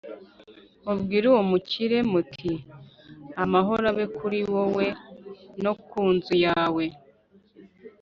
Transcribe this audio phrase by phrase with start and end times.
[0.83, 2.53] Mubwire uwo mukire muti
[3.43, 4.85] ‘Amahoro abe kuri wowe
[5.63, 6.85] no ku nzu yawe’